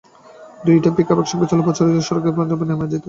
[0.63, 2.99] দুটি পিকআপ একসঙ্গে চললে পথচারীদের সড়কের পাশের জায়গায় নেমে যেতে হয়।